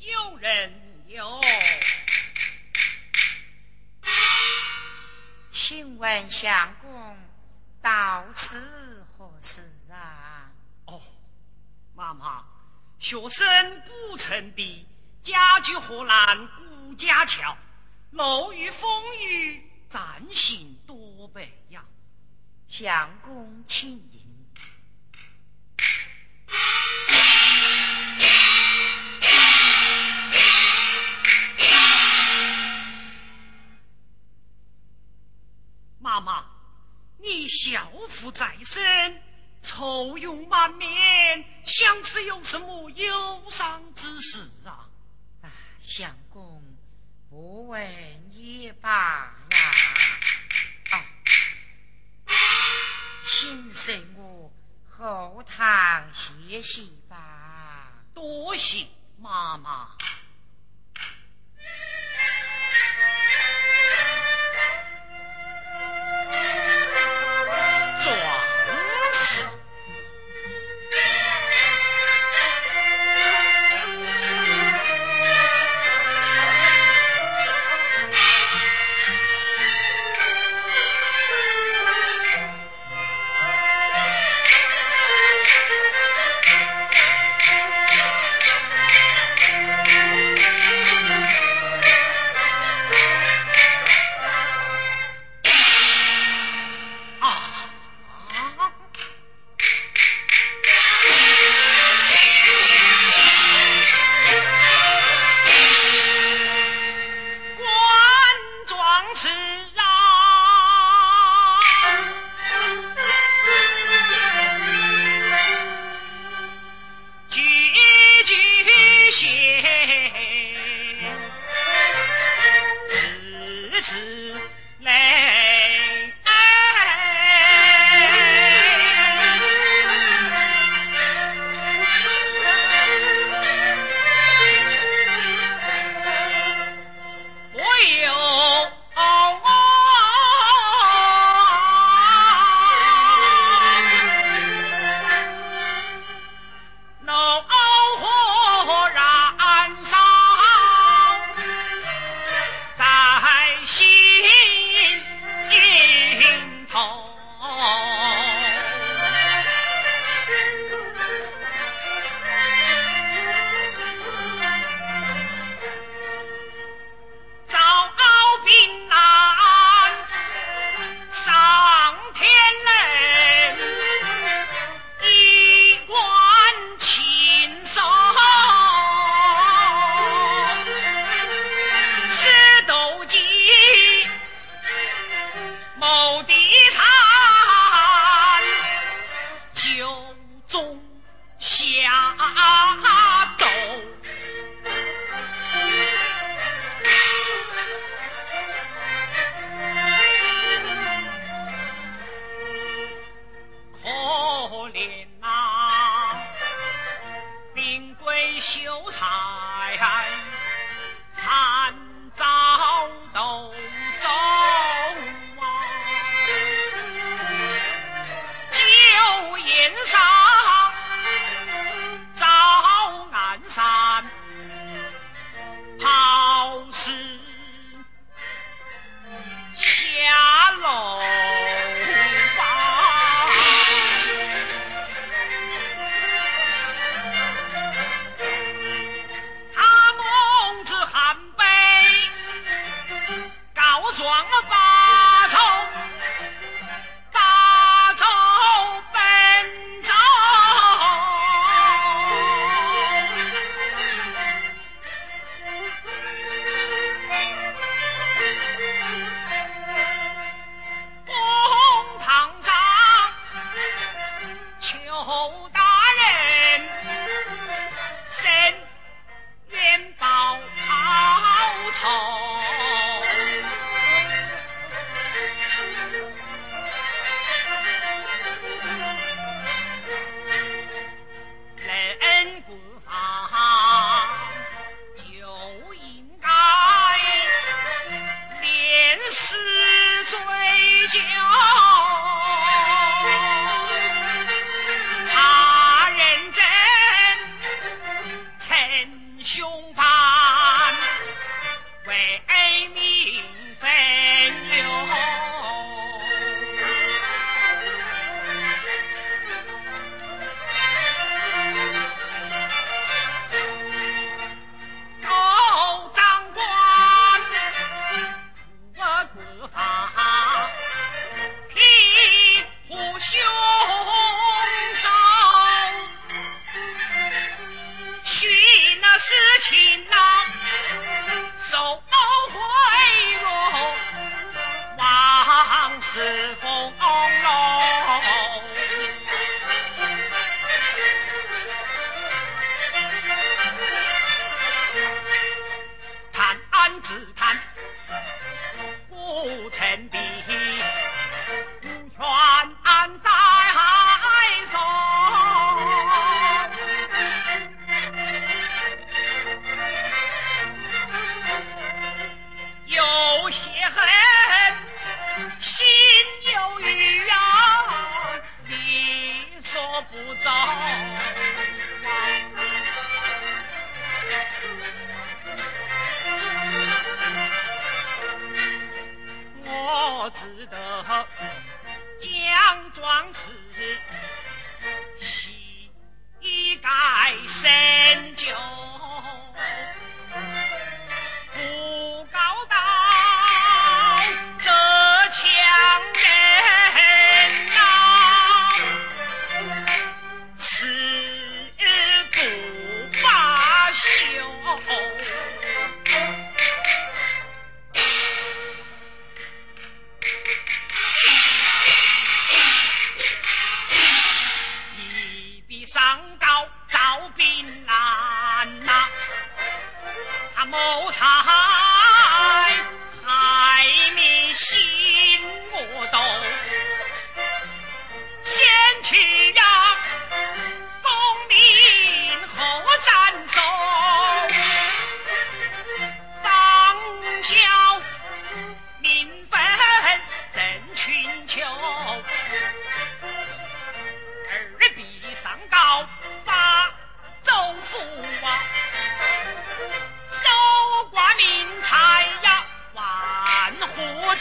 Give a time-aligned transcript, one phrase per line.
[0.00, 0.72] 有人
[1.06, 1.40] 有。
[5.50, 7.16] 请问相公，
[7.80, 10.50] 到此何事啊？
[10.86, 11.00] 哦，
[11.94, 12.44] 妈妈，
[12.98, 14.86] 学生古城壁，
[15.22, 17.56] 家居河南顾家桥，
[18.10, 21.84] 楼宇风雨，暂行多北呀。
[22.68, 24.21] 相公，请言。
[39.82, 44.86] 愁容满面，想是有什么忧伤之事啊？
[45.80, 46.62] 相公，
[47.28, 47.84] 不问
[48.32, 48.88] 也罢
[49.50, 49.72] 呀。
[50.92, 51.02] 哦，
[53.24, 54.52] 请随我
[54.88, 57.88] 后堂歇息吧。
[58.14, 58.86] 多谢
[59.18, 59.96] 妈妈。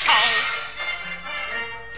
[0.03, 0.11] 朝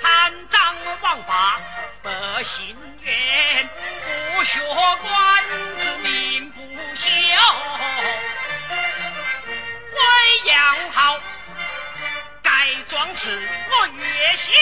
[0.02, 1.62] 贪赃枉法
[2.02, 3.70] 百姓冤
[4.36, 4.60] 不学
[5.02, 5.44] 官
[5.80, 6.60] 子民不
[6.96, 7.10] 休
[9.94, 10.04] 官
[10.44, 11.18] 杨好
[12.42, 14.54] 改装次我月仙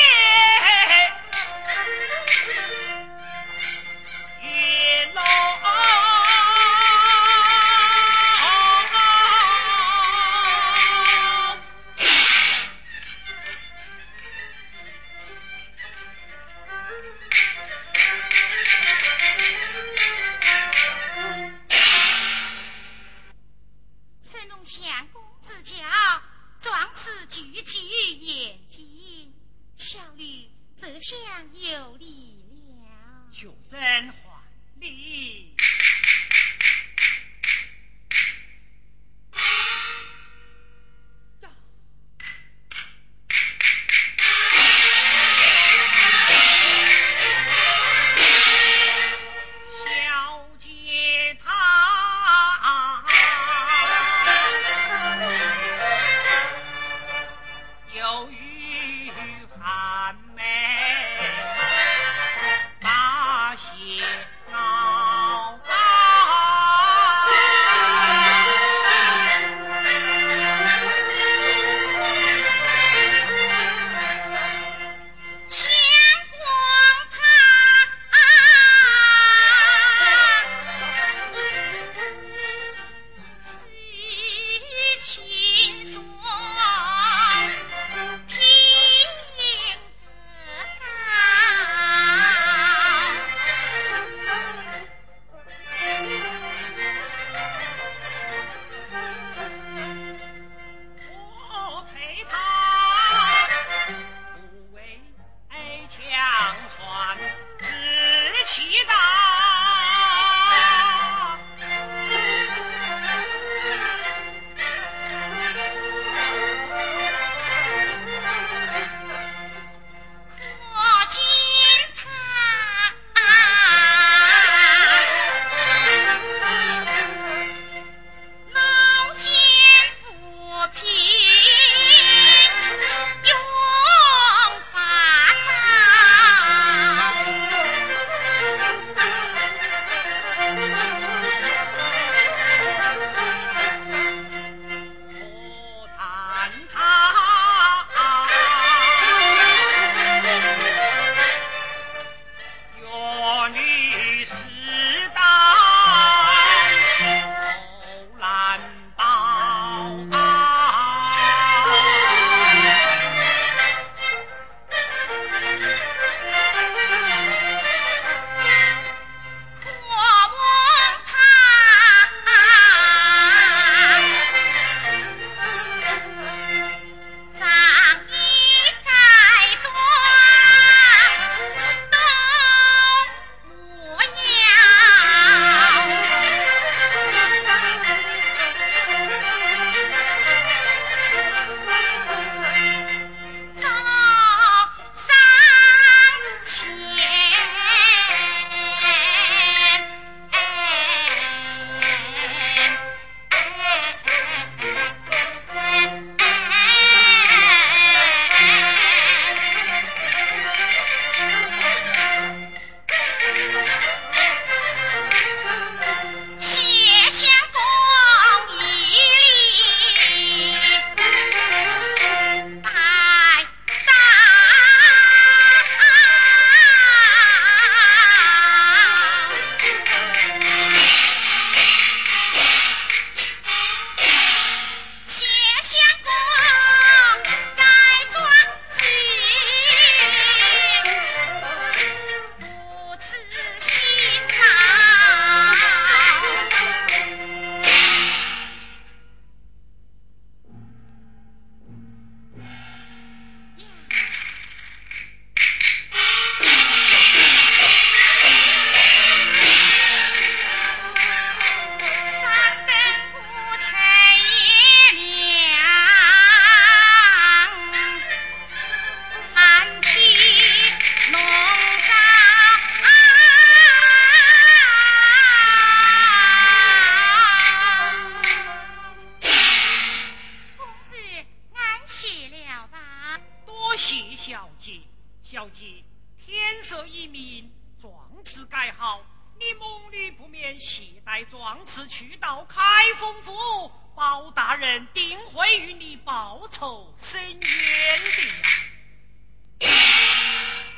[293.96, 298.50] 包大人定会与你报仇伸冤的呀。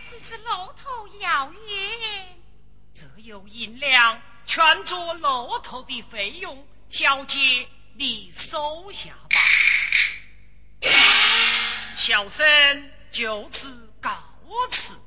[0.10, 2.42] 只是路途遥远，
[2.94, 9.40] 这有银两，全做路头的费用，小姐你收下吧。
[11.96, 14.12] 小生就此告
[14.70, 15.00] 辞。